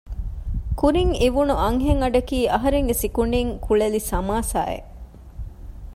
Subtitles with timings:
[0.79, 4.89] ކުރިން އިވުނު އަންހެން އަޑަކީ އަހަރެންގެ ސިކުނޑިން ކުޅެލި ސަމާސާއެއް